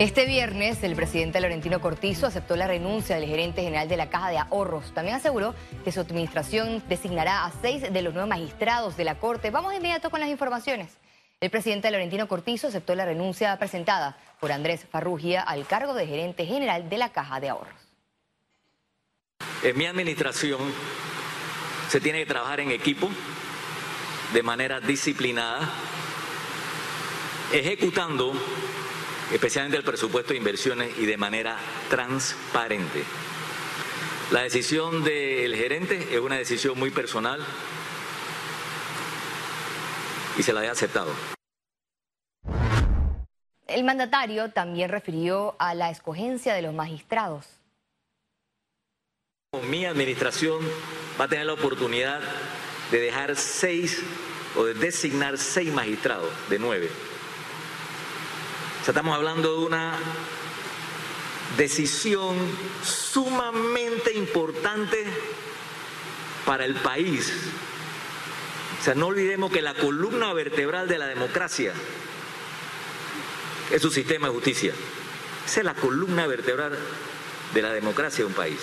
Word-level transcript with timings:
Este 0.00 0.24
viernes, 0.24 0.82
el 0.82 0.96
presidente 0.96 1.42
Laurentino 1.42 1.78
Cortizo 1.82 2.26
aceptó 2.26 2.56
la 2.56 2.66
renuncia 2.66 3.16
del 3.16 3.28
gerente 3.28 3.62
general 3.62 3.86
de 3.86 3.98
la 3.98 4.08
Caja 4.08 4.30
de 4.30 4.38
Ahorros. 4.38 4.94
También 4.94 5.14
aseguró 5.14 5.54
que 5.84 5.92
su 5.92 6.00
administración 6.00 6.82
designará 6.88 7.44
a 7.44 7.52
seis 7.60 7.82
de 7.82 8.00
los 8.00 8.14
nuevos 8.14 8.30
magistrados 8.30 8.96
de 8.96 9.04
la 9.04 9.16
Corte. 9.16 9.50
Vamos 9.50 9.72
de 9.72 9.76
inmediato 9.76 10.08
con 10.08 10.20
las 10.20 10.30
informaciones. 10.30 10.88
El 11.38 11.50
presidente 11.50 11.90
Laurentino 11.90 12.28
Cortizo 12.28 12.68
aceptó 12.68 12.94
la 12.94 13.04
renuncia 13.04 13.54
presentada 13.58 14.16
por 14.40 14.52
Andrés 14.52 14.86
Farrugia 14.90 15.42
al 15.42 15.66
cargo 15.66 15.92
de 15.92 16.06
gerente 16.06 16.46
general 16.46 16.88
de 16.88 16.96
la 16.96 17.12
Caja 17.12 17.38
de 17.38 17.50
Ahorros. 17.50 17.74
En 19.62 19.76
mi 19.76 19.84
administración 19.84 20.60
se 21.90 22.00
tiene 22.00 22.20
que 22.20 22.26
trabajar 22.26 22.60
en 22.60 22.70
equipo, 22.70 23.10
de 24.32 24.42
manera 24.42 24.80
disciplinada, 24.80 25.68
ejecutando 27.52 28.32
especialmente 29.32 29.76
el 29.76 29.84
presupuesto 29.84 30.32
de 30.32 30.38
inversiones 30.38 30.98
y 30.98 31.06
de 31.06 31.16
manera 31.16 31.56
transparente. 31.88 33.04
La 34.30 34.42
decisión 34.42 35.02
del 35.02 35.54
gerente 35.56 36.08
es 36.14 36.20
una 36.20 36.36
decisión 36.36 36.78
muy 36.78 36.90
personal 36.90 37.44
y 40.38 40.42
se 40.42 40.52
la 40.52 40.64
he 40.64 40.68
aceptado. 40.68 41.12
El 43.66 43.84
mandatario 43.84 44.50
también 44.50 44.90
refirió 44.90 45.54
a 45.58 45.74
la 45.74 45.90
escogencia 45.90 46.54
de 46.54 46.62
los 46.62 46.74
magistrados. 46.74 47.46
Mi 49.68 49.84
administración 49.84 50.60
va 51.20 51.24
a 51.24 51.28
tener 51.28 51.46
la 51.46 51.54
oportunidad 51.54 52.20
de 52.90 53.00
dejar 53.00 53.36
seis 53.36 54.02
o 54.56 54.64
de 54.64 54.74
designar 54.74 55.38
seis 55.38 55.72
magistrados 55.72 56.30
de 56.48 56.58
nueve 56.58 56.90
estamos 58.88 59.14
hablando 59.14 59.58
de 59.58 59.66
una 59.66 59.98
decisión 61.56 62.36
sumamente 62.82 64.12
importante 64.14 65.04
para 66.46 66.64
el 66.64 66.74
país. 66.74 67.32
O 68.80 68.82
sea, 68.82 68.94
no 68.94 69.08
olvidemos 69.08 69.52
que 69.52 69.62
la 69.62 69.74
columna 69.74 70.32
vertebral 70.32 70.88
de 70.88 70.98
la 70.98 71.06
democracia 71.06 71.72
es 73.70 73.82
su 73.82 73.90
sistema 73.90 74.28
de 74.28 74.34
justicia. 74.34 74.72
Esa 75.44 75.60
es 75.60 75.66
la 75.66 75.74
columna 75.74 76.26
vertebral 76.26 76.78
de 77.52 77.62
la 77.62 77.72
democracia 77.72 78.24
de 78.24 78.28
un 78.28 78.34
país. 78.34 78.58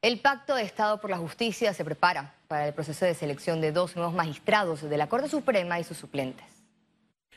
El 0.00 0.20
Pacto 0.20 0.54
de 0.54 0.62
Estado 0.62 1.00
por 1.00 1.10
la 1.10 1.18
Justicia 1.18 1.74
se 1.74 1.84
prepara 1.84 2.34
para 2.48 2.66
el 2.66 2.72
proceso 2.72 3.04
de 3.04 3.14
selección 3.14 3.60
de 3.60 3.72
dos 3.72 3.96
nuevos 3.96 4.14
magistrados 4.14 4.82
de 4.82 4.96
la 4.96 5.08
Corte 5.08 5.28
Suprema 5.28 5.80
y 5.80 5.84
sus 5.84 5.98
suplentes. 5.98 6.57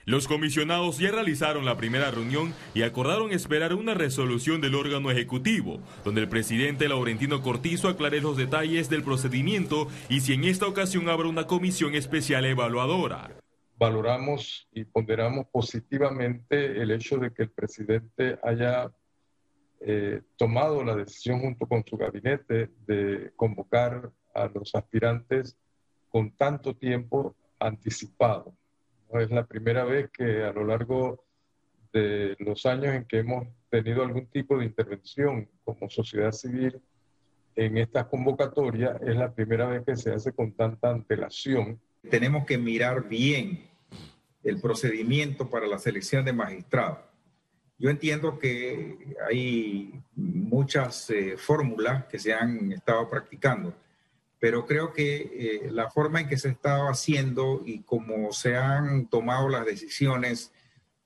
Los 0.05 0.27
comisionados 0.27 0.97
ya 0.97 1.11
realizaron 1.11 1.63
la 1.63 1.77
primera 1.77 2.09
reunión 2.09 2.55
y 2.73 2.81
acordaron 2.81 3.31
esperar 3.31 3.75
una 3.75 3.93
resolución 3.93 4.59
del 4.59 4.73
órgano 4.73 5.11
ejecutivo, 5.11 5.79
donde 6.03 6.21
el 6.21 6.27
presidente 6.27 6.89
Laurentino 6.89 7.43
Cortizo 7.43 7.87
aclare 7.87 8.19
los 8.19 8.35
detalles 8.35 8.89
del 8.89 9.03
procedimiento 9.03 9.87
y 10.09 10.21
si 10.21 10.33
en 10.33 10.45
esta 10.45 10.65
ocasión 10.65 11.07
habrá 11.07 11.27
una 11.27 11.45
comisión 11.45 11.93
especial 11.93 12.45
evaluadora. 12.45 13.29
Valoramos 13.77 14.67
y 14.73 14.85
ponderamos 14.85 15.45
positivamente 15.51 16.81
el 16.81 16.89
hecho 16.91 17.17
de 17.17 17.31
que 17.31 17.43
el 17.43 17.51
presidente 17.51 18.39
haya 18.43 18.91
eh, 19.81 20.21
tomado 20.35 20.83
la 20.83 20.95
decisión 20.95 21.41
junto 21.41 21.67
con 21.67 21.83
su 21.85 21.95
gabinete 21.95 22.71
de 22.87 23.31
convocar 23.35 24.11
a 24.33 24.47
los 24.47 24.73
aspirantes 24.73 25.57
con 26.09 26.31
tanto 26.31 26.75
tiempo 26.75 27.35
anticipado 27.59 28.55
es 29.19 29.31
la 29.31 29.45
primera 29.45 29.83
vez 29.83 30.09
que 30.11 30.43
a 30.43 30.53
lo 30.53 30.63
largo 30.65 31.25
de 31.93 32.35
los 32.39 32.65
años 32.65 32.95
en 32.95 33.05
que 33.05 33.19
hemos 33.19 33.47
tenido 33.69 34.03
algún 34.03 34.27
tipo 34.27 34.57
de 34.57 34.65
intervención 34.65 35.49
como 35.63 35.89
sociedad 35.89 36.31
civil 36.31 36.79
en 37.55 37.77
estas 37.77 38.05
convocatorias, 38.05 39.01
es 39.01 39.15
la 39.15 39.33
primera 39.33 39.67
vez 39.67 39.83
que 39.85 39.95
se 39.95 40.13
hace 40.13 40.31
con 40.31 40.53
tanta 40.53 40.89
antelación. 40.89 41.79
Tenemos 42.09 42.45
que 42.45 42.57
mirar 42.57 43.07
bien 43.07 43.69
el 44.43 44.59
procedimiento 44.59 45.49
para 45.49 45.67
la 45.67 45.77
selección 45.77 46.23
de 46.25 46.33
magistrados. 46.33 46.99
Yo 47.77 47.89
entiendo 47.89 48.39
que 48.39 49.15
hay 49.27 50.01
muchas 50.15 51.09
eh, 51.09 51.35
fórmulas 51.37 52.05
que 52.05 52.19
se 52.19 52.33
han 52.33 52.71
estado 52.71 53.09
practicando 53.09 53.73
pero 54.41 54.65
creo 54.65 54.91
que 54.91 55.17
eh, 55.17 55.71
la 55.71 55.91
forma 55.91 56.19
en 56.19 56.27
que 56.27 56.39
se 56.39 56.49
estaba 56.49 56.89
haciendo 56.89 57.61
y 57.63 57.83
cómo 57.83 58.33
se 58.33 58.57
han 58.57 59.05
tomado 59.07 59.47
las 59.49 59.67
decisiones 59.67 60.51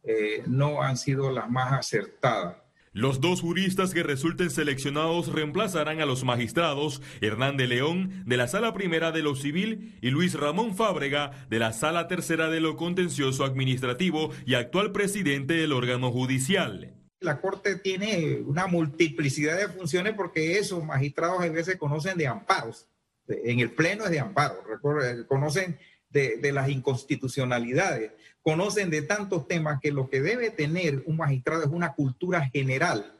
eh, 0.03 0.43
no 0.47 0.81
han 0.81 0.95
sido 0.95 1.29
las 1.31 1.49
más 1.49 1.73
acertadas. 1.73 2.55
Los 2.93 3.19
dos 3.19 3.41
juristas 3.41 3.93
que 3.93 4.03
resulten 4.03 4.49
seleccionados 4.49 5.33
reemplazarán 5.33 5.99
a 5.99 6.05
los 6.05 6.23
magistrados 6.23 7.01
Hernán 7.19 7.57
de 7.57 7.67
León 7.67 8.23
de 8.25 8.37
la 8.37 8.47
Sala 8.47 8.73
Primera 8.73 9.11
de 9.11 9.21
lo 9.21 9.35
Civil 9.35 9.97
y 10.01 10.11
Luis 10.11 10.33
Ramón 10.35 10.77
Fábrega 10.77 11.45
de 11.49 11.59
la 11.59 11.73
Sala 11.73 12.07
Tercera 12.07 12.49
de 12.49 12.61
lo 12.61 12.77
Contencioso 12.77 13.43
Administrativo 13.43 14.31
y 14.45 14.53
actual 14.53 14.93
presidente 14.93 15.55
del 15.55 15.73
órgano 15.73 16.09
judicial. 16.09 16.93
La 17.19 17.41
Corte 17.41 17.75
tiene 17.75 18.41
una 18.45 18.67
multiplicidad 18.67 19.57
de 19.57 19.67
funciones 19.67 20.13
porque 20.13 20.57
esos 20.57 20.85
magistrados 20.85 21.41
a 21.41 21.49
veces 21.49 21.75
conocen 21.75 22.17
de 22.17 22.27
amparos 22.27 22.87
en 23.27 23.59
el 23.59 23.71
pleno 23.71 24.05
es 24.05 24.11
de 24.11 24.19
amparo, 24.19 24.63
eh, 25.03 25.25
conocen 25.27 25.77
de, 26.09 26.51
las 26.53 26.69
inconstitucionalidades, 26.69 28.11
conocen 28.41 28.89
de 28.89 29.01
tantos 29.01 29.47
temas 29.47 29.79
que 29.81 29.91
lo 29.91 30.09
que 30.09 30.21
debe 30.21 30.49
tener 30.49 31.03
un 31.05 31.17
magistrado 31.17 31.63
es 31.63 31.69
una 31.69 31.93
cultura 31.93 32.49
general 32.49 33.19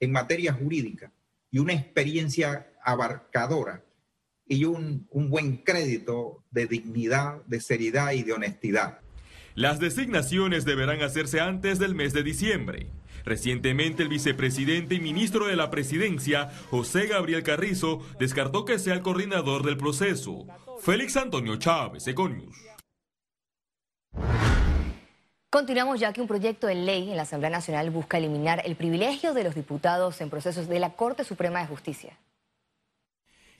en 0.00 0.12
materia 0.12 0.52
jurídica 0.52 1.10
y 1.50 1.58
una 1.58 1.72
experiencia 1.72 2.66
abarcadora 2.84 3.82
y 4.46 4.64
un 4.64 5.06
buen 5.10 5.58
crédito 5.58 6.44
de 6.50 6.66
dignidad, 6.66 7.42
de 7.46 7.60
seriedad 7.60 8.12
y 8.12 8.22
de 8.22 8.32
honestidad. 8.32 9.00
Las 9.54 9.80
designaciones 9.80 10.64
deberán 10.64 11.02
hacerse 11.02 11.40
antes 11.40 11.78
del 11.78 11.94
mes 11.94 12.12
de 12.12 12.22
diciembre. 12.22 12.86
Recientemente 13.24 14.02
el 14.02 14.08
vicepresidente 14.08 14.94
y 14.94 15.00
ministro 15.00 15.46
de 15.46 15.56
la 15.56 15.70
presidencia, 15.70 16.50
José 16.70 17.06
Gabriel 17.06 17.42
Carrizo, 17.42 18.00
descartó 18.18 18.64
que 18.64 18.78
sea 18.78 18.94
el 18.94 19.02
coordinador 19.02 19.64
del 19.64 19.76
proceso. 19.76 20.46
Félix 20.80 21.16
Antonio 21.16 21.56
Chávez, 21.56 22.06
Econius. 22.06 22.56
Continuamos 25.50 25.98
ya 25.98 26.12
que 26.12 26.20
un 26.20 26.28
proyecto 26.28 26.66
de 26.66 26.74
ley 26.74 27.10
en 27.10 27.16
la 27.16 27.22
Asamblea 27.22 27.50
Nacional 27.50 27.90
busca 27.90 28.18
eliminar 28.18 28.60
el 28.66 28.76
privilegio 28.76 29.32
de 29.32 29.44
los 29.44 29.54
diputados 29.54 30.20
en 30.20 30.28
procesos 30.28 30.68
de 30.68 30.78
la 30.78 30.90
Corte 30.90 31.24
Suprema 31.24 31.60
de 31.60 31.66
Justicia. 31.66 32.18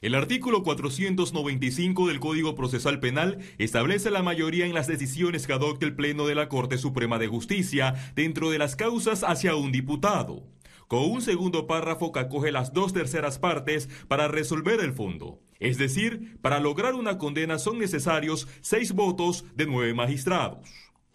El 0.00 0.14
artículo 0.14 0.62
495 0.62 2.06
del 2.06 2.20
Código 2.20 2.54
Procesal 2.54 3.00
Penal 3.00 3.38
establece 3.59 4.12
la 4.12 4.22
mayoría 4.22 4.64
en 4.64 4.72
las 4.72 4.86
decisiones 4.86 5.44
que 5.48 5.53
adopte 5.53 5.86
el 5.86 5.97
Pleno 5.97 6.28
de 6.28 6.36
la 6.36 6.48
Corte 6.48 6.78
Suprema 6.78 7.19
de 7.19 7.26
Justicia 7.26 7.94
dentro 8.14 8.50
de 8.50 8.58
las 8.58 8.76
causas 8.76 9.25
hacia 9.25 9.56
un 9.56 9.72
diputado, 9.72 10.44
con 10.87 11.00
un 11.10 11.20
segundo 11.20 11.66
párrafo 11.66 12.12
que 12.12 12.20
acoge 12.20 12.53
las 12.53 12.72
dos 12.72 12.92
terceras 12.92 13.41
partes 13.41 13.88
para 14.06 14.28
resolver 14.28 14.78
el 14.78 14.92
fondo. 14.92 15.41
Es 15.58 15.78
decir, 15.78 16.38
para 16.42 16.60
lograr 16.60 16.94
una 16.94 17.19
condena 17.19 17.58
son 17.58 17.81
necesarios 17.81 18.47
seis 18.60 18.92
votos 18.92 19.47
de 19.56 19.66
nueve 19.66 19.94
magistrados. 19.94 20.69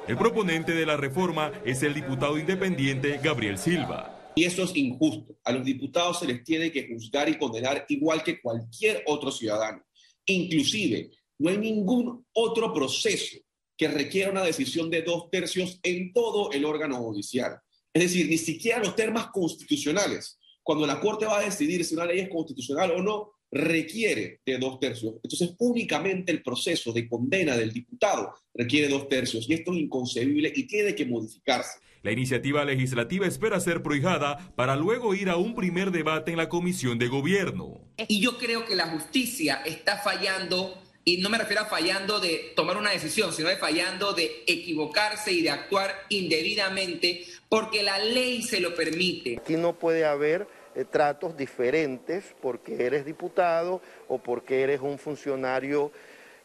El 0.09 0.17
proponente 0.17 0.73
de 0.73 0.85
la 0.85 0.97
reforma 0.97 1.53
es 1.63 1.83
el 1.83 1.93
diputado 1.93 2.37
independiente 2.37 3.17
Gabriel 3.23 3.57
Silva. 3.57 4.12
Y 4.35 4.45
eso 4.45 4.63
es 4.63 4.75
injusto. 4.75 5.37
A 5.43 5.51
los 5.51 5.63
diputados 5.63 6.19
se 6.19 6.27
les 6.27 6.43
tiene 6.43 6.71
que 6.71 6.87
juzgar 6.87 7.29
y 7.29 7.37
condenar 7.37 7.85
igual 7.89 8.23
que 8.23 8.41
cualquier 8.41 9.03
otro 9.07 9.31
ciudadano. 9.31 9.83
Inclusive, 10.25 11.11
no 11.39 11.49
hay 11.49 11.57
ningún 11.57 12.25
otro 12.33 12.73
proceso 12.73 13.37
que 13.77 13.87
requiera 13.87 14.31
una 14.31 14.43
decisión 14.43 14.89
de 14.89 15.01
dos 15.01 15.29
tercios 15.29 15.79
en 15.83 16.13
todo 16.13 16.51
el 16.51 16.65
órgano 16.65 16.97
judicial. 16.97 17.59
Es 17.93 18.03
decir, 18.03 18.27
ni 18.27 18.37
siquiera 18.37 18.79
los 18.79 18.95
temas 18.95 19.27
constitucionales. 19.27 20.39
Cuando 20.63 20.87
la 20.87 20.99
Corte 20.99 21.25
va 21.25 21.39
a 21.39 21.45
decidir 21.45 21.83
si 21.83 21.93
una 21.95 22.05
ley 22.05 22.19
es 22.19 22.29
constitucional 22.29 22.91
o 22.91 23.01
no, 23.01 23.33
requiere 23.51 24.41
de 24.43 24.57
dos 24.57 24.79
tercios. 24.79 25.15
Entonces, 25.23 25.53
únicamente 25.59 26.31
el 26.31 26.41
proceso 26.41 26.91
de 26.91 27.07
condena 27.07 27.55
del 27.55 27.71
diputado 27.71 28.33
requiere 28.53 28.87
dos 28.87 29.07
tercios. 29.07 29.47
Y 29.47 29.53
esto 29.53 29.73
es 29.73 29.79
inconcebible 29.79 30.51
y 30.55 30.63
tiene 30.65 30.95
que 30.95 31.05
modificarse. 31.05 31.79
La 32.03 32.11
iniciativa 32.11 32.65
legislativa 32.65 33.25
espera 33.25 33.61
ser 33.61 33.81
prohijada 33.81 34.37
para 34.57 34.75
luego 34.75 35.15
ir 35.15 35.29
a 35.29 35.37
un 35.37 35.55
primer 35.55 35.89
debate 35.89 36.31
en 36.31 36.37
la 36.37 36.49
Comisión 36.49 36.99
de 36.99 37.07
Gobierno. 37.07 37.79
Y 38.09 38.19
yo 38.19 38.37
creo 38.37 38.65
que 38.65 38.75
la 38.75 38.89
justicia 38.89 39.61
está 39.65 39.99
fallando, 39.99 40.77
y 41.05 41.19
no 41.19 41.29
me 41.29 41.37
refiero 41.37 41.61
a 41.61 41.65
fallando 41.65 42.19
de 42.19 42.51
tomar 42.57 42.75
una 42.75 42.91
decisión, 42.91 43.31
sino 43.31 43.47
de 43.47 43.55
fallando 43.55 44.11
de 44.11 44.43
equivocarse 44.47 45.31
y 45.31 45.43
de 45.43 45.51
actuar 45.51 45.95
indebidamente 46.09 47.23
porque 47.47 47.83
la 47.83 47.97
ley 47.99 48.41
se 48.41 48.59
lo 48.59 48.75
permite. 48.75 49.37
Aquí 49.37 49.55
no 49.55 49.71
puede 49.71 50.03
haber 50.03 50.45
eh, 50.75 50.83
tratos 50.83 51.37
diferentes 51.37 52.35
porque 52.41 52.85
eres 52.85 53.05
diputado 53.05 53.81
o 54.09 54.17
porque 54.17 54.61
eres 54.61 54.81
un 54.81 54.99
funcionario 54.99 55.93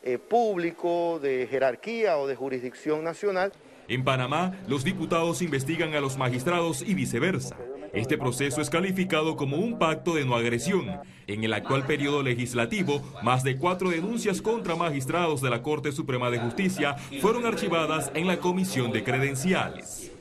eh, 0.04 0.18
público, 0.18 1.18
de 1.20 1.48
jerarquía 1.50 2.16
o 2.18 2.28
de 2.28 2.36
jurisdicción 2.36 3.02
nacional. 3.02 3.52
En 3.88 4.04
Panamá, 4.04 4.52
los 4.68 4.84
diputados 4.84 5.40
investigan 5.40 5.94
a 5.94 6.00
los 6.00 6.18
magistrados 6.18 6.82
y 6.82 6.92
viceversa. 6.92 7.56
Este 7.94 8.18
proceso 8.18 8.60
es 8.60 8.68
calificado 8.68 9.34
como 9.34 9.56
un 9.56 9.78
pacto 9.78 10.14
de 10.14 10.26
no 10.26 10.36
agresión. 10.36 11.00
En 11.26 11.42
el 11.42 11.54
actual 11.54 11.86
periodo 11.86 12.22
legislativo, 12.22 13.00
más 13.22 13.44
de 13.44 13.56
cuatro 13.56 13.88
denuncias 13.88 14.42
contra 14.42 14.76
magistrados 14.76 15.40
de 15.40 15.48
la 15.48 15.62
Corte 15.62 15.90
Suprema 15.90 16.30
de 16.30 16.38
Justicia 16.38 16.96
fueron 17.22 17.46
archivadas 17.46 18.12
en 18.14 18.26
la 18.26 18.38
Comisión 18.40 18.92
de 18.92 19.02
Credenciales. 19.02 20.12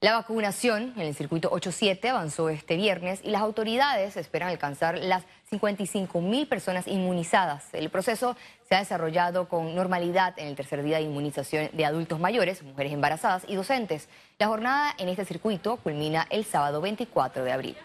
La 0.02 0.12
vacunación 0.12 0.92
en 0.96 1.06
el 1.06 1.14
circuito 1.14 1.48
87 1.50 2.10
avanzó 2.10 2.50
este 2.50 2.76
viernes 2.76 3.20
y 3.24 3.30
las 3.30 3.40
autoridades 3.40 4.18
esperan 4.18 4.50
alcanzar 4.50 4.98
las 4.98 5.24
55 5.48 6.20
mil 6.20 6.46
personas 6.46 6.86
inmunizadas. 6.86 7.72
El 7.72 7.88
proceso 7.88 8.36
se 8.68 8.74
ha 8.74 8.80
desarrollado 8.80 9.48
con 9.48 9.74
normalidad 9.74 10.34
en 10.38 10.48
el 10.48 10.54
tercer 10.54 10.82
día 10.82 10.98
de 10.98 11.04
inmunización 11.04 11.70
de 11.72 11.86
adultos 11.86 12.20
mayores, 12.20 12.62
mujeres 12.62 12.92
embarazadas 12.92 13.44
y 13.48 13.54
docentes. 13.54 14.10
La 14.38 14.48
jornada 14.48 14.94
en 14.98 15.08
este 15.08 15.24
circuito 15.24 15.78
culmina 15.78 16.26
el 16.28 16.44
sábado 16.44 16.82
24 16.82 17.42
de 17.42 17.52
abril. 17.52 17.76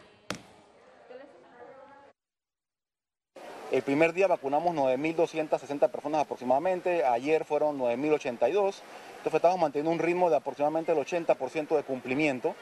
El 3.71 3.83
primer 3.83 4.11
día 4.11 4.27
vacunamos 4.27 4.75
9.260 4.75 5.89
personas 5.89 6.21
aproximadamente, 6.21 7.05
ayer 7.05 7.45
fueron 7.45 7.79
9.082. 7.79 8.43
Entonces 8.51 9.33
estamos 9.33 9.57
manteniendo 9.59 9.91
un 9.91 9.99
ritmo 9.99 10.29
de 10.29 10.35
aproximadamente 10.35 10.91
el 10.91 10.97
80% 10.97 11.77
de 11.77 11.83
cumplimiento 11.83 12.53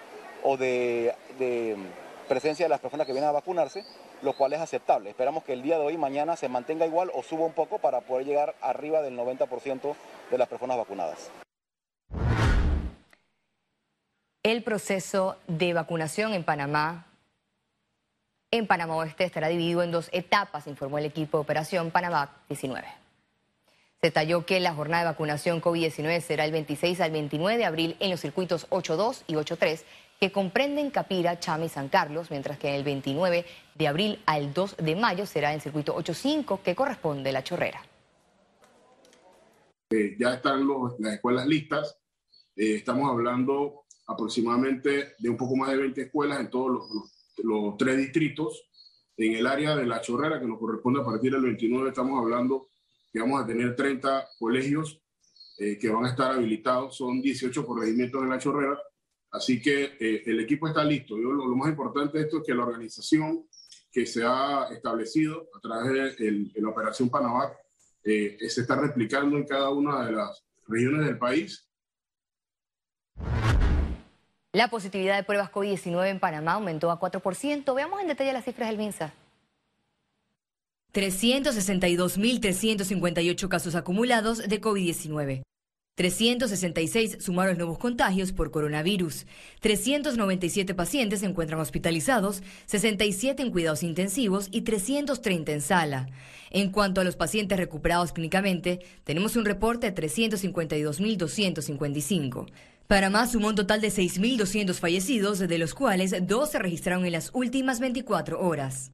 o 0.44 0.56
de, 0.56 1.16
presencia 2.28 2.66
de 2.66 2.70
las 2.70 2.80
personas 2.80 3.08
que 3.08 3.14
vienen 3.14 3.28
a 3.28 3.34
vacunarse, 3.34 3.84
lo 4.22 4.34
cual 4.34 4.54
es 4.54 4.60
aceptable. 4.60 5.10
Esperamos 5.10 5.44
que 5.44 5.54
el 5.54 5.64
día 5.64 5.80
de 5.80 5.86
hoy, 5.86 5.98
mañana, 5.98 6.36
se 6.36 6.48
mantenga 6.48 6.86
igual 6.86 7.10
o 7.16 7.24
suba 7.24 7.44
un 7.48 7.54
poco 7.54 7.80
para 7.80 8.02
poder 8.02 8.28
llegar 8.28 8.54
arriba 8.62 9.02
del 9.02 9.18
90% 9.18 9.96
de 10.30 10.38
las 10.38 10.48
personas 10.48 10.78
vacunadas. 10.78 11.32
El 14.44 14.64
proceso 14.64 15.38
de 15.48 15.74
vacunación 15.74 16.34
en 16.34 16.44
Panamá, 16.44 17.09
en 18.52 18.68
Panamá 18.68 18.96
Oeste, 18.96 19.24
estará 19.24 19.48
dividido 19.48 19.84
en 19.84 19.92
dos 19.92 20.10
etapas, 20.12 20.68
informó 20.68 20.98
el 20.98 21.06
equipo 21.06 21.38
de 21.38 21.42
operación 21.42 21.92
Panamá 21.92 22.38
19. 22.48 22.88
Se 24.02 24.08
detalló 24.08 24.46
que 24.46 24.60
la 24.60 24.74
jornada 24.74 25.04
de 25.04 25.10
vacunación 25.10 25.62
COVID-19 25.62 26.22
será 26.22 26.46
el 26.46 26.52
26 26.52 27.02
al 27.02 27.12
29 27.12 27.58
de 27.58 27.66
abril 27.66 27.98
en 28.00 28.12
los 28.12 28.22
circuitos 28.22 28.70
8.2 28.70 29.24
y 29.28 29.34
8.3, 29.34 29.84
que 30.20 30.32
comprenden 30.32 30.90
Capira, 30.90 31.40
Chame 31.40 31.68
y 31.68 31.70
San 31.70 31.90
Carlos, 31.90 32.32
mientras 32.32 32.58
que 32.58 32.76
el 32.76 32.84
29 32.84 33.46
de 33.76 33.88
abril 33.88 34.22
al 34.26 34.54
2 34.54 34.78
de 34.78 34.96
mayo 34.96 35.26
será 35.26 35.54
el 35.54 35.62
circuito 35.62 35.96
8.5, 35.96 36.62
que 36.62 36.76
corresponde 36.76 37.30
a 37.30 37.34
La 37.34 37.44
Chorrera. 37.44 37.82
Eh, 39.92 40.16
ya 40.20 40.36
están 40.36 40.68
las 41.00 41.14
escuelas 41.14 41.46
listas. 41.48 41.98
Eh, 42.56 42.76
estamos 42.76 43.10
hablando 43.10 43.86
aproximadamente 44.08 45.14
de 45.18 45.30
un 45.30 45.38
poco 45.38 45.56
más 45.56 45.70
de 45.72 45.78
20 45.78 46.02
escuelas 46.02 46.40
en 46.40 46.50
todos 46.50 46.72
los 46.72 47.19
tres 47.78 47.98
distritos. 47.98 48.66
En 49.18 49.34
el 49.34 49.48
área 49.48 49.76
de 49.76 49.86
La 49.86 50.00
Chorrera, 50.02 50.40
que 50.40 50.48
nos 50.48 50.60
corresponde 50.60 51.02
a 51.02 51.06
partir 51.06 51.32
del 51.32 51.42
29, 51.42 51.90
estamos 51.90 52.22
hablando 52.22 52.70
que 53.12 53.20
vamos 53.20 53.44
a 53.44 53.46
tener 53.46 53.76
30 53.76 54.28
colegios 54.38 55.02
eh, 55.62 55.78
que 55.78 55.90
van 55.90 56.06
a 56.06 56.10
estar 56.10 56.32
habilitados, 56.32 56.96
son 56.96 57.22
18 57.22 57.66
corregimientos 57.66 58.22
de 58.22 58.30
la 58.30 58.38
chorrera, 58.38 58.80
así 59.32 59.62
que 59.62 59.98
eh, 60.00 60.24
el 60.26 60.40
equipo 60.40 60.70
está 60.70 60.86
listo. 60.86 61.18
Yo, 61.18 61.34
lo, 61.34 61.54
más 61.54 61.68
importante 61.70 62.18
de 62.18 62.24
esto 62.24 62.38
es 62.38 62.44
que 62.46 62.54
la 62.54 62.64
organización 62.64 63.46
que 63.92 64.06
se 64.06 64.24
ha 64.24 64.70
establecido 64.72 65.50
a 65.54 65.60
través 65.60 66.18
de, 66.18 66.52
la 66.56 66.70
Operación 66.70 67.10
Panamá 67.10 67.52
eh, 68.06 68.38
se 68.48 68.62
está 68.62 68.78
replicando 68.80 69.36
en 69.36 69.46
cada 69.46 69.70
una 69.70 70.06
de 70.06 70.14
las 70.14 70.46
regiones 70.66 71.06
del 71.06 71.18
país. 71.18 71.69
La 74.52 74.68
positividad 74.68 75.16
de 75.16 75.24
pruebas 75.24 75.52
COVID-19 75.52 76.10
en 76.10 76.20
Panamá 76.20 76.54
aumentó 76.54 76.90
a 76.90 77.00
4%. 77.00 77.76
Veamos 77.76 78.02
en 78.02 78.08
detalle 78.08 78.34
las 78.34 78.46
cifras 78.46 78.70
del 78.70 78.80
MINSA. 78.80 79.14
362.358 80.92 83.48
casos 83.48 83.76
acumulados 83.76 84.40
de 84.40 84.60
COVID-19. 84.60 85.44
366 85.94 87.18
sumaron 87.20 87.58
nuevos 87.58 87.78
contagios 87.78 88.32
por 88.32 88.50
coronavirus. 88.50 89.28
397 89.60 90.74
pacientes 90.74 91.20
se 91.20 91.28
encuentran 91.28 91.60
hospitalizados, 91.60 92.42
67 92.66 93.44
en 93.44 93.52
cuidados 93.52 93.84
intensivos 93.84 94.48
y 94.50 94.62
330 94.62 95.52
en 95.52 95.62
sala. 95.62 96.10
En 96.50 96.72
cuanto 96.72 97.02
a 97.02 97.04
los 97.04 97.16
pacientes 97.16 97.60
recuperados 97.60 98.14
clínicamente, 98.14 98.80
tenemos 99.04 99.36
un 99.36 99.46
reporte 99.46 99.92
de 99.92 100.10
352.255. 100.10 102.48
Para 102.90 103.12
más, 103.12 103.34
sumó 103.34 103.50
un 103.50 103.56
total 103.56 103.82
de 103.82 103.90
6.200 103.90 104.74
fallecidos, 104.74 105.38
de 105.38 105.58
los 105.60 105.76
cuales 105.76 106.26
dos 106.26 106.50
se 106.50 106.58
registraron 106.58 107.06
en 107.06 107.12
las 107.12 107.30
últimas 107.34 107.80
24 107.80 108.42
horas. 108.42 108.90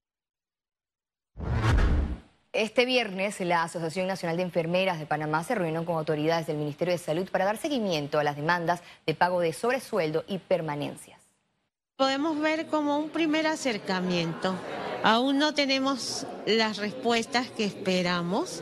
Este 2.51 2.83
viernes, 2.83 3.39
la 3.39 3.63
Asociación 3.63 4.07
Nacional 4.07 4.35
de 4.35 4.43
Enfermeras 4.43 4.99
de 4.99 5.05
Panamá 5.05 5.45
se 5.45 5.55
reunió 5.55 5.85
con 5.85 5.95
autoridades 5.95 6.45
del 6.45 6.57
Ministerio 6.57 6.91
de 6.91 6.97
Salud 6.97 7.29
para 7.29 7.45
dar 7.45 7.55
seguimiento 7.55 8.19
a 8.19 8.25
las 8.25 8.35
demandas 8.35 8.81
de 9.05 9.15
pago 9.15 9.39
de 9.39 9.53
sobresueldo 9.53 10.25
y 10.27 10.39
permanencias. 10.39 11.21
Podemos 11.95 12.37
ver 12.41 12.65
como 12.67 12.99
un 12.99 13.09
primer 13.09 13.47
acercamiento. 13.47 14.55
Aún 15.03 15.37
no 15.37 15.53
tenemos 15.53 16.27
las 16.45 16.79
respuestas 16.79 17.49
que 17.49 17.63
esperamos. 17.63 18.61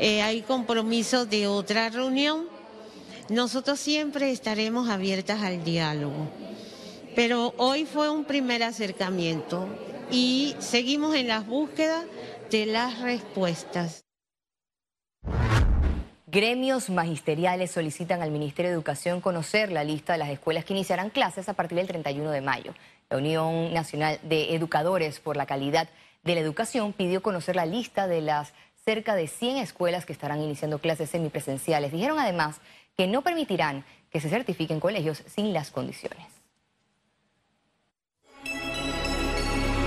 Eh, 0.00 0.22
hay 0.22 0.40
compromiso 0.40 1.26
de 1.26 1.46
otra 1.46 1.90
reunión. 1.90 2.55
Nosotros 3.28 3.80
siempre 3.80 4.30
estaremos 4.30 4.88
abiertas 4.88 5.42
al 5.42 5.64
diálogo. 5.64 6.28
Pero 7.16 7.54
hoy 7.56 7.84
fue 7.84 8.08
un 8.08 8.24
primer 8.24 8.62
acercamiento 8.62 9.68
y 10.12 10.54
seguimos 10.60 11.16
en 11.16 11.26
las 11.26 11.44
búsquedas 11.44 12.04
de 12.50 12.66
las 12.66 13.00
respuestas. 13.00 14.04
Gremios 16.28 16.88
magisteriales 16.88 17.72
solicitan 17.72 18.22
al 18.22 18.30
Ministerio 18.30 18.70
de 18.70 18.74
Educación 18.74 19.20
conocer 19.20 19.72
la 19.72 19.82
lista 19.82 20.12
de 20.12 20.18
las 20.18 20.28
escuelas 20.28 20.64
que 20.64 20.74
iniciarán 20.74 21.10
clases 21.10 21.48
a 21.48 21.54
partir 21.54 21.78
del 21.78 21.88
31 21.88 22.30
de 22.30 22.40
mayo. 22.42 22.74
La 23.10 23.16
Unión 23.16 23.72
Nacional 23.72 24.20
de 24.22 24.54
Educadores 24.54 25.18
por 25.18 25.36
la 25.36 25.46
Calidad 25.46 25.88
de 26.22 26.34
la 26.34 26.40
Educación 26.40 26.92
pidió 26.92 27.22
conocer 27.22 27.56
la 27.56 27.66
lista 27.66 28.06
de 28.06 28.20
las 28.20 28.52
cerca 28.84 29.16
de 29.16 29.26
100 29.26 29.56
escuelas 29.56 30.06
que 30.06 30.12
estarán 30.12 30.40
iniciando 30.40 30.78
clases 30.78 31.10
semipresenciales. 31.10 31.90
Dijeron 31.90 32.20
además 32.20 32.60
que 32.96 33.06
no 33.06 33.22
permitirán 33.22 33.84
que 34.10 34.20
se 34.20 34.30
certifiquen 34.30 34.80
colegios 34.80 35.22
sin 35.26 35.52
las 35.52 35.70
condiciones. 35.70 36.26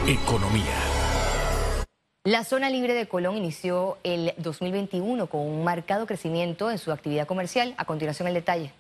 Economía. 0.08 0.76
La 2.24 2.44
zona 2.44 2.70
libre 2.70 2.94
de 2.94 3.08
Colón 3.08 3.38
inició 3.38 3.98
el 4.04 4.34
2021 4.38 5.28
con 5.28 5.42
un 5.42 5.64
marcado 5.64 6.06
crecimiento 6.06 6.70
en 6.70 6.78
su 6.78 6.92
actividad 6.92 7.26
comercial. 7.26 7.74
A 7.78 7.86
continuación 7.86 8.28
el 8.28 8.34
detalle. 8.36 8.74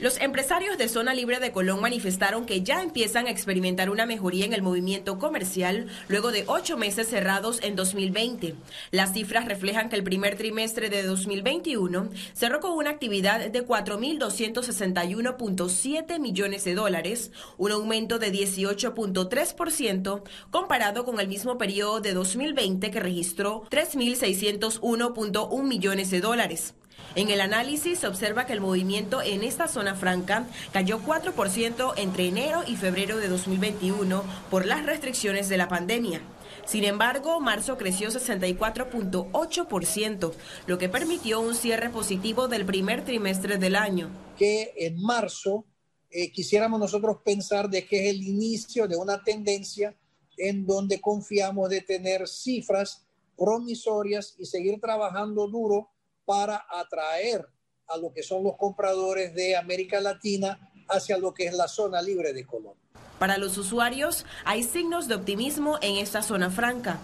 Los 0.00 0.18
empresarios 0.18 0.76
de 0.78 0.88
Zona 0.88 1.12
Libre 1.12 1.40
de 1.40 1.52
Colón 1.52 1.82
manifestaron 1.82 2.46
que 2.46 2.62
ya 2.62 2.82
empiezan 2.82 3.26
a 3.26 3.30
experimentar 3.30 3.90
una 3.90 4.06
mejoría 4.06 4.46
en 4.46 4.54
el 4.54 4.62
movimiento 4.62 5.18
comercial 5.18 5.88
luego 6.08 6.32
de 6.32 6.44
ocho 6.46 6.78
meses 6.78 7.06
cerrados 7.06 7.60
en 7.62 7.76
2020. 7.76 8.54
Las 8.92 9.12
cifras 9.12 9.44
reflejan 9.44 9.90
que 9.90 9.96
el 9.96 10.02
primer 10.02 10.38
trimestre 10.38 10.88
de 10.88 11.02
2021 11.02 12.08
cerró 12.32 12.60
con 12.60 12.72
una 12.72 12.88
actividad 12.88 13.50
de 13.50 13.66
4.261.7 13.66 16.18
millones 16.18 16.64
de 16.64 16.74
dólares, 16.74 17.30
un 17.58 17.72
aumento 17.72 18.18
de 18.18 18.32
18.3% 18.32 20.22
comparado 20.50 21.04
con 21.04 21.20
el 21.20 21.28
mismo 21.28 21.58
periodo 21.58 22.00
de 22.00 22.14
2020 22.14 22.90
que 22.90 23.00
registró 23.00 23.64
3.601.1 23.70 25.62
millones 25.62 26.10
de 26.10 26.22
dólares. 26.22 26.72
En 27.14 27.28
el 27.28 27.40
análisis 27.40 27.98
se 27.98 28.06
observa 28.06 28.46
que 28.46 28.52
el 28.52 28.60
movimiento 28.60 29.20
en 29.20 29.42
esta 29.42 29.66
zona 29.66 29.96
franca 29.96 30.46
cayó 30.72 31.00
4% 31.00 31.94
entre 31.96 32.28
enero 32.28 32.62
y 32.66 32.76
febrero 32.76 33.16
de 33.16 33.26
2021 33.28 34.22
por 34.48 34.64
las 34.64 34.86
restricciones 34.86 35.48
de 35.48 35.56
la 35.56 35.66
pandemia. 35.68 36.22
Sin 36.66 36.84
embargo, 36.84 37.40
marzo 37.40 37.76
creció 37.76 38.10
64.8%, 38.10 40.32
lo 40.66 40.78
que 40.78 40.88
permitió 40.88 41.40
un 41.40 41.56
cierre 41.56 41.90
positivo 41.90 42.46
del 42.46 42.64
primer 42.64 43.04
trimestre 43.04 43.58
del 43.58 43.74
año. 43.74 44.08
Que 44.38 44.72
en 44.76 45.02
marzo 45.02 45.64
eh, 46.10 46.30
quisiéramos 46.30 46.78
nosotros 46.78 47.16
pensar 47.24 47.68
de 47.70 47.84
que 47.86 48.08
es 48.08 48.14
el 48.14 48.22
inicio 48.22 48.86
de 48.86 48.96
una 48.96 49.24
tendencia 49.24 49.96
en 50.36 50.64
donde 50.64 51.00
confiamos 51.00 51.70
de 51.70 51.80
tener 51.80 52.28
cifras 52.28 53.04
promisorias 53.36 54.36
y 54.38 54.46
seguir 54.46 54.80
trabajando 54.80 55.48
duro 55.48 55.90
para 56.30 56.64
atraer 56.70 57.44
a 57.88 57.96
lo 57.96 58.12
que 58.12 58.22
son 58.22 58.44
los 58.44 58.56
compradores 58.56 59.34
de 59.34 59.56
América 59.56 60.00
Latina 60.00 60.60
hacia 60.88 61.18
lo 61.18 61.34
que 61.34 61.46
es 61.46 61.54
la 61.54 61.66
zona 61.66 62.00
libre 62.00 62.32
de 62.32 62.46
Colombia. 62.46 62.80
Para 63.18 63.36
los 63.36 63.58
usuarios 63.58 64.24
hay 64.44 64.62
signos 64.62 65.08
de 65.08 65.16
optimismo 65.16 65.80
en 65.82 65.96
esta 65.96 66.22
zona 66.22 66.48
franca. 66.48 67.00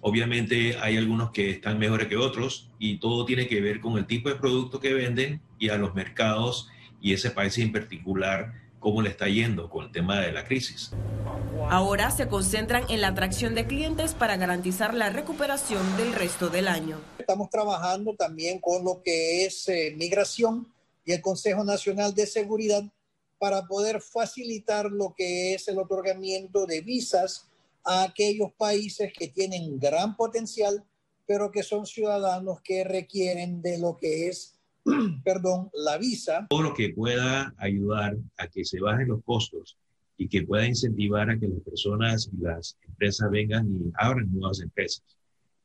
Obviamente 0.00 0.74
hay 0.80 0.96
algunos 0.96 1.32
que 1.32 1.50
están 1.50 1.78
mejores 1.78 2.08
que 2.08 2.16
otros 2.16 2.70
y 2.78 2.98
todo 2.98 3.26
tiene 3.26 3.46
que 3.46 3.60
ver 3.60 3.78
con 3.78 3.98
el 3.98 4.06
tipo 4.06 4.30
de 4.30 4.36
producto 4.36 4.80
que 4.80 4.94
venden 4.94 5.42
y 5.58 5.68
a 5.68 5.76
los 5.76 5.94
mercados 5.94 6.70
y 7.02 7.12
ese 7.12 7.32
país 7.32 7.58
en 7.58 7.72
particular 7.72 8.54
cómo 8.78 9.02
le 9.02 9.10
está 9.10 9.28
yendo 9.28 9.68
con 9.68 9.86
el 9.86 9.92
tema 9.92 10.20
de 10.20 10.32
la 10.32 10.44
crisis. 10.44 10.92
Ahora 11.68 12.10
se 12.10 12.28
concentran 12.28 12.84
en 12.88 13.00
la 13.00 13.08
atracción 13.08 13.54
de 13.54 13.66
clientes 13.66 14.14
para 14.14 14.36
garantizar 14.36 14.94
la 14.94 15.10
recuperación 15.10 15.96
del 15.96 16.12
resto 16.12 16.48
del 16.48 16.68
año. 16.68 17.00
Estamos 17.18 17.50
trabajando 17.50 18.14
también 18.14 18.60
con 18.60 18.84
lo 18.84 19.02
que 19.02 19.44
es 19.44 19.68
eh, 19.68 19.94
migración 19.96 20.72
y 21.04 21.12
el 21.12 21.20
Consejo 21.20 21.64
Nacional 21.64 22.14
de 22.14 22.26
Seguridad 22.26 22.84
para 23.38 23.66
poder 23.66 24.00
facilitar 24.00 24.86
lo 24.86 25.14
que 25.16 25.54
es 25.54 25.68
el 25.68 25.78
otorgamiento 25.78 26.66
de 26.66 26.80
visas 26.80 27.48
a 27.84 28.04
aquellos 28.04 28.52
países 28.56 29.12
que 29.16 29.28
tienen 29.28 29.78
gran 29.78 30.16
potencial, 30.16 30.84
pero 31.26 31.50
que 31.50 31.62
son 31.62 31.86
ciudadanos 31.86 32.60
que 32.62 32.84
requieren 32.84 33.62
de 33.62 33.78
lo 33.78 33.96
que 33.96 34.28
es 34.28 34.55
perdón, 35.24 35.70
la 35.74 35.98
visa. 35.98 36.46
Todo 36.48 36.62
lo 36.62 36.74
que 36.74 36.90
pueda 36.90 37.54
ayudar 37.58 38.16
a 38.36 38.48
que 38.48 38.64
se 38.64 38.80
bajen 38.80 39.08
los 39.08 39.22
costos 39.24 39.76
y 40.16 40.28
que 40.28 40.42
pueda 40.42 40.66
incentivar 40.66 41.28
a 41.30 41.38
que 41.38 41.48
las 41.48 41.60
personas 41.60 42.30
y 42.32 42.42
las 42.42 42.76
empresas 42.86 43.30
vengan 43.30 43.66
y 43.68 43.92
abran 43.94 44.32
nuevas 44.32 44.60
empresas. 44.60 45.04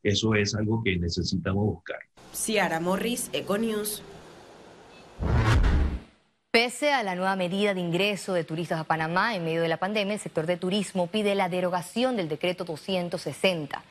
Eso 0.03 0.33
es 0.35 0.55
algo 0.55 0.83
que 0.83 0.97
necesitamos 0.97 1.63
buscar. 1.65 1.99
Ciara 2.33 2.79
Morris, 2.79 3.29
Econews. 3.33 4.01
Pese 6.49 6.91
a 6.91 7.03
la 7.03 7.15
nueva 7.15 7.37
medida 7.37 7.73
de 7.73 7.79
ingreso 7.79 8.33
de 8.33 8.43
turistas 8.43 8.79
a 8.79 8.83
Panamá 8.83 9.35
en 9.35 9.45
medio 9.45 9.61
de 9.61 9.69
la 9.69 9.77
pandemia, 9.77 10.15
el 10.15 10.19
sector 10.19 10.47
de 10.47 10.57
turismo 10.57 11.07
pide 11.07 11.33
la 11.33 11.47
derogación 11.47 12.17
del 12.17 12.27
decreto 12.27 12.65
260. 12.65 13.81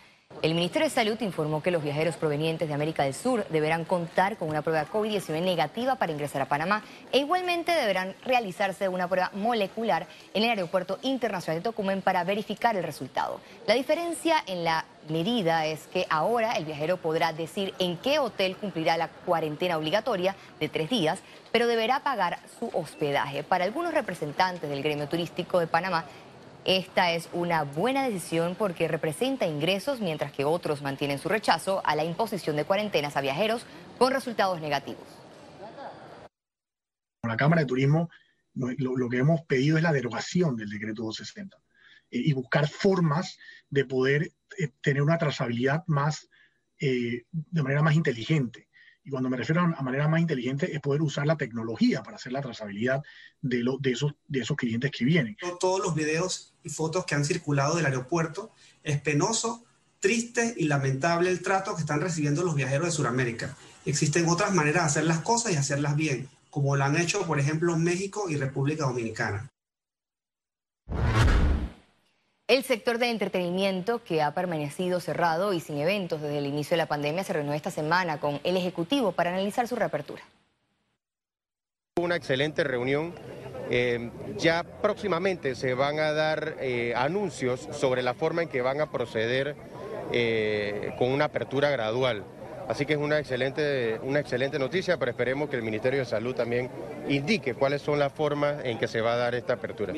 El 0.43 0.55
Ministerio 0.55 0.89
de 0.89 0.95
Salud 0.95 1.21
informó 1.21 1.63
que 1.63 1.71
los 1.71 1.83
viajeros 1.83 2.17
provenientes 2.17 2.67
de 2.67 2.73
América 2.73 3.03
del 3.05 3.13
Sur 3.13 3.47
deberán 3.51 3.85
contar 3.85 4.39
con 4.39 4.49
una 4.49 4.63
prueba 4.63 4.87
COVID-19 4.87 5.43
negativa 5.43 5.97
para 5.97 6.13
ingresar 6.13 6.41
a 6.41 6.49
Panamá 6.49 6.83
e 7.13 7.19
igualmente 7.19 7.73
deberán 7.73 8.15
realizarse 8.25 8.89
una 8.89 9.07
prueba 9.07 9.31
molecular 9.35 10.07
en 10.33 10.45
el 10.45 10.49
Aeropuerto 10.49 10.99
Internacional 11.03 11.59
de 11.59 11.65
Tocumen 11.65 12.01
para 12.01 12.25
verificar 12.25 12.75
el 12.75 12.85
resultado. 12.85 13.39
La 13.67 13.75
diferencia 13.75 14.37
en 14.47 14.65
la 14.65 14.87
medida 15.11 15.67
es 15.67 15.89
que 15.89 16.07
ahora 16.09 16.53
el 16.53 16.65
viajero 16.65 16.97
podrá 16.97 17.35
decir 17.35 17.75
en 17.79 17.99
qué 17.99 18.19
hotel 18.19 18.57
cumplirá 18.57 18.97
la 18.97 19.09
cuarentena 19.09 19.77
obligatoria 19.77 20.35
de 20.59 20.71
tres 20.71 20.89
días, 20.89 21.21
pero 21.53 21.67
deberá 21.67 22.01
pagar 22.01 22.39
su 22.59 22.71
hospedaje. 22.73 23.43
Para 23.43 23.65
algunos 23.65 23.93
representantes 23.93 24.71
del 24.71 24.83
gremio 24.83 25.07
turístico 25.07 25.61
de 25.61 25.67
Panamá, 25.67 26.07
esta 26.65 27.13
es 27.13 27.29
una 27.33 27.65
buena 27.65 28.05
decisión 28.05 28.55
porque 28.55 28.89
representa 28.89 29.47
ingresos, 29.47 30.01
mientras 30.01 30.33
que 30.33 30.45
otros 30.45 30.83
mantienen 30.83 31.19
su 31.19 31.29
rechazo 31.29 31.83
a 31.85 31.97
la 31.97 32.05
imposición 32.05 32.57
de 32.57 32.65
cuarentenas 32.65 33.17
a 33.17 33.21
viajeros 33.21 33.65
con 33.99 34.13
resultados 34.13 34.61
negativos. 34.61 35.05
La 37.23 37.37
Cámara 37.37 37.63
de 37.63 37.67
Turismo 37.67 38.11
lo, 38.55 39.09
que 39.09 39.19
hemos 39.19 39.43
pedido 39.43 39.77
es 39.77 39.83
la 39.83 39.93
derogación 39.93 40.57
del 40.57 40.71
decreto 40.71 41.03
260 41.05 41.57
eh, 42.11 42.19
y 42.25 42.33
buscar 42.33 42.69
formas 42.69 43.39
de 43.69 43.85
poder 43.85 44.33
eh, 44.59 44.69
tener 44.81 45.03
una 45.03 45.19
trazabilidad 45.19 45.85
más, 45.87 46.29
eh, 46.79 47.25
de 47.31 47.63
manera 47.63 47.83
más 47.83 47.95
inteligente. 47.95 48.69
Y 49.03 49.11
cuando 49.11 49.31
me 49.31 49.37
refiero 49.37 49.63
a 49.63 49.83
manera 49.83 50.09
más 50.09 50.21
inteligente 50.21 50.75
es 50.75 50.81
poder 50.81 51.01
usar 51.03 51.27
la 51.27 51.37
tecnología 51.37 52.03
para 52.03 52.17
hacer 52.17 52.33
la 52.33 52.43
trazabilidad 52.43 53.03
de, 53.41 53.65
de, 53.81 53.91
esos, 53.91 54.15
de 54.29 54.41
esos 54.41 54.57
clientes 54.57 54.91
que 54.91 55.05
vienen. 55.05 55.37
Todos 55.59 55.81
los 55.81 55.95
videos 55.95 56.55
y 56.63 56.69
fotos 56.69 57.07
que 57.07 57.15
han 57.15 57.25
circulado 57.25 57.77
del 57.77 57.87
aeropuerto 57.87 58.53
es 58.83 59.01
penoso, 59.01 59.65
triste 60.01 60.55
y 60.57 60.65
lamentable 60.67 61.31
el 61.31 61.43
trato 61.43 61.75
que 61.75 61.81
están 61.81 62.01
recibiendo 62.01 62.43
los 62.43 62.55
viajeros 62.55 62.87
de 62.87 62.93
Sudamérica. 62.93 63.57
Existen 63.87 64.29
otras 64.29 64.55
maneras 64.55 64.83
de 64.83 64.87
hacer 64.89 65.05
las 65.05 65.21
cosas 65.21 65.53
y 65.53 65.57
hacerlas 65.57 65.97
bien, 65.97 66.29
como 66.51 66.77
lo 66.77 66.85
han 66.85 66.97
hecho, 66.97 67.27
por 67.27 67.39
ejemplo, 67.39 67.77
México 67.79 68.29
y 68.29 68.37
República 68.37 68.85
Dominicana. 68.85 69.49
El 72.51 72.65
sector 72.65 72.99
de 72.99 73.11
entretenimiento, 73.11 74.03
que 74.03 74.23
ha 74.23 74.35
permanecido 74.35 74.99
cerrado 74.99 75.53
y 75.53 75.61
sin 75.61 75.79
eventos 75.79 76.21
desde 76.21 76.39
el 76.39 76.47
inicio 76.47 76.75
de 76.75 76.79
la 76.79 76.87
pandemia, 76.87 77.23
se 77.23 77.33
reunió 77.33 77.53
esta 77.53 77.71
semana 77.71 78.19
con 78.19 78.41
el 78.43 78.57
Ejecutivo 78.57 79.13
para 79.13 79.31
analizar 79.31 79.69
su 79.69 79.77
reapertura. 79.77 80.21
Una 82.01 82.17
excelente 82.17 82.65
reunión. 82.65 83.15
Eh, 83.71 84.11
ya 84.37 84.65
próximamente 84.65 85.55
se 85.55 85.75
van 85.75 86.01
a 86.01 86.11
dar 86.11 86.57
eh, 86.59 86.93
anuncios 86.97 87.69
sobre 87.71 88.03
la 88.03 88.15
forma 88.15 88.43
en 88.43 88.49
que 88.49 88.63
van 88.63 88.81
a 88.81 88.91
proceder 88.91 89.55
eh, 90.13 90.93
con 90.99 91.13
una 91.13 91.27
apertura 91.27 91.71
gradual. 91.71 92.25
Así 92.67 92.85
que 92.85 92.95
es 92.95 92.99
una 92.99 93.21
excelente, 93.21 94.01
una 94.03 94.19
excelente 94.19 94.59
noticia, 94.59 94.97
pero 94.97 95.13
esperemos 95.13 95.49
que 95.51 95.55
el 95.55 95.63
Ministerio 95.63 96.01
de 96.01 96.05
Salud 96.05 96.35
también 96.35 96.69
indique 97.09 97.55
cuáles 97.55 97.81
son 97.81 98.01
las 98.01 98.13
formas 98.13 98.57
en 98.65 98.77
que 98.77 98.89
se 98.89 99.01
va 99.01 99.13
a 99.13 99.17
dar 99.19 99.37
esta 99.37 99.53
apertura 99.53 99.95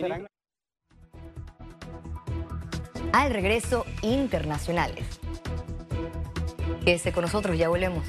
al 3.13 3.31
regreso 3.31 3.87
internacionales. 4.03 5.05
Quédese 6.85 7.13
con 7.13 7.23
nosotros, 7.23 7.57
ya 7.57 7.69
volvemos. 7.69 8.05